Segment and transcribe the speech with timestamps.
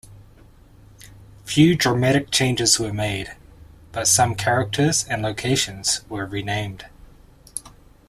[1.45, 3.35] Few dramatic changes were made,
[3.91, 6.85] but some characters and locations were renamed.